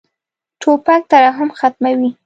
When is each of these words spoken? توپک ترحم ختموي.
توپک 0.61 1.01
ترحم 1.11 1.49
ختموي. 1.59 2.09